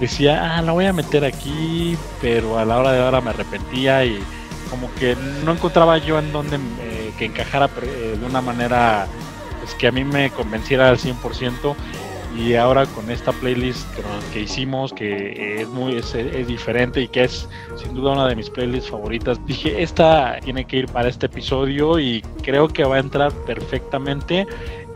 [0.00, 4.04] decía, ah, la voy a meter aquí, pero a la hora de ahora me arrepentía
[4.04, 4.18] y
[4.70, 9.06] como que no encontraba yo en dónde eh, que encajara eh, de una manera
[9.60, 11.74] pues, que a mí me convenciera al 100%
[12.36, 13.86] y ahora con esta playlist
[14.32, 16.12] que, hicimos que es muy es,
[16.46, 20.78] diferente y que es sin duda una de mis playlists favoritas dije esta tiene que
[20.78, 24.46] ir para este episodio y creo que va a entrar perfectamente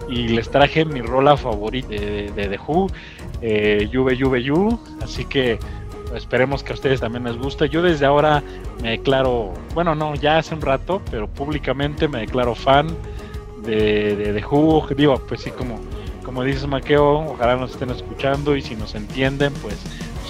[0.09, 2.87] y les traje mi rola favorita de, The Who
[3.43, 5.59] eh, Juve Juve así que
[6.15, 7.69] esperemos que a ustedes también les guste.
[7.69, 8.43] Yo desde ahora
[8.83, 12.87] me declaro bueno no ya hace un rato pero públicamente me declaro fan
[13.63, 14.87] de, de Who.
[14.97, 15.81] Digo pues sí como
[16.27, 19.77] como dices Maqueo, ojalá nos estén escuchando y si nos entienden, pues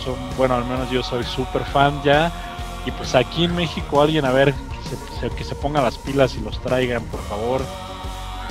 [0.05, 2.30] son, bueno, al menos yo soy súper fan ya.
[2.84, 6.40] Y pues aquí en México alguien a ver que se, que ponga las pilas y
[6.42, 7.62] los traigan, por favor.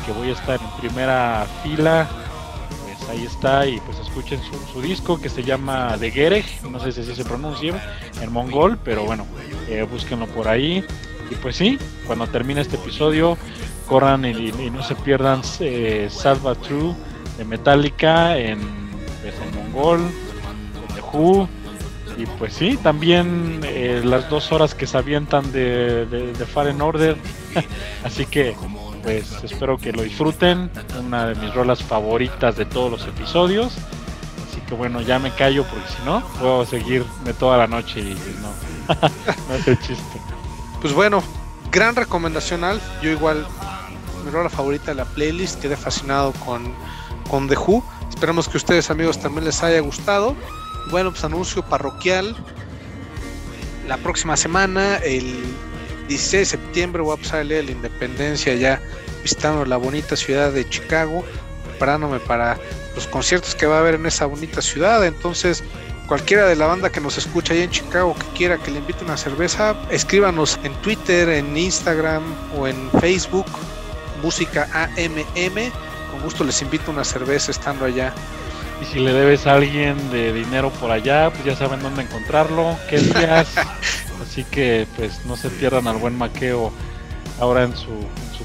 [0.05, 2.07] Que voy a estar en primera fila.
[2.83, 4.39] Pues ahí está y pues escuchen
[4.73, 7.75] su, disco que se llama The Gereg, no sé si así se pronuncia
[8.21, 9.25] en mongol, pero bueno,
[9.69, 10.83] eh, búsquenlo por ahí.
[11.29, 11.77] Y pues sí,
[12.07, 13.37] cuando termine este episodio,
[13.87, 16.95] corran y, no se pierdan eh, Salva True
[17.37, 18.59] de Metallica en,
[19.21, 19.99] pues, en Mongol,
[20.93, 21.47] de Who,
[22.17, 26.81] y pues sí, también eh, las dos horas que se avientan de, de, de Fallen
[26.81, 27.17] Order.
[28.03, 28.55] Así que,
[29.03, 30.69] pues espero que lo disfruten.
[30.99, 33.73] Una de mis rolas favoritas de todos los episodios.
[34.47, 38.17] Así que bueno, ya me callo porque si no, puedo seguirme toda la noche y
[38.41, 38.95] no,
[39.49, 40.21] no es el chiste.
[40.81, 41.21] Pues bueno,
[41.71, 42.81] gran recomendación, Alf.
[43.01, 43.45] Yo igual,
[44.23, 46.73] mi rola favorita de la playlist, quedé fascinado con
[47.29, 47.83] con The Who.
[48.09, 50.35] Esperamos que ustedes amigos también les haya gustado.
[50.89, 52.35] Bueno, pues anuncio parroquial.
[53.87, 55.35] La próxima semana, el
[56.07, 58.81] 16 de septiembre, voy a pasar el de la independencia ya
[59.21, 61.23] visitando la bonita ciudad de Chicago,
[61.67, 62.57] preparándome para
[62.95, 65.05] los conciertos que va a haber en esa bonita ciudad.
[65.05, 65.63] Entonces,
[66.07, 69.03] cualquiera de la banda que nos escucha allá en Chicago que quiera que le invite
[69.03, 72.23] una cerveza, escríbanos en Twitter, en Instagram
[72.57, 73.47] o en Facebook,
[74.21, 75.71] música AMM
[76.15, 78.13] con gusto les invito una cerveza estando allá.
[78.81, 82.77] Y si le debes a alguien de dinero por allá, pues ya saben dónde encontrarlo,
[82.89, 83.47] qué días.
[84.21, 86.71] Así que pues no se pierdan al buen Maqueo
[87.39, 87.89] ahora en su,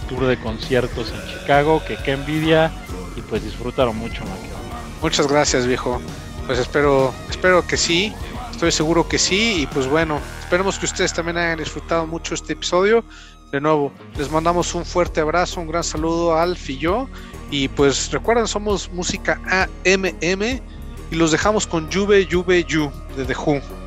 [0.08, 2.72] tour de conciertos en Chicago, que qué envidia
[3.14, 4.58] y pues disfrutaron mucho Maqueo.
[5.00, 6.00] Muchas gracias viejo,
[6.46, 8.12] pues espero, espero que sí,
[8.50, 12.54] estoy seguro que sí y pues bueno, esperemos que ustedes también hayan disfrutado mucho este
[12.54, 13.04] episodio.
[13.52, 17.08] De nuevo, les mandamos un fuerte abrazo, un gran saludo a Alf y yo
[17.50, 19.40] y pues recuerden, somos música
[19.84, 20.60] AMM
[21.10, 23.79] y los dejamos con Juve Juve You de The Who.